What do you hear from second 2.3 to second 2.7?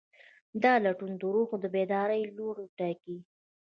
لوری